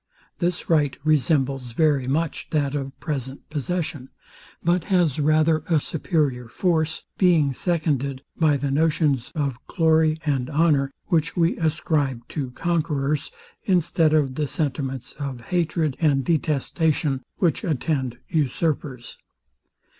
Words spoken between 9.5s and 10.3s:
glory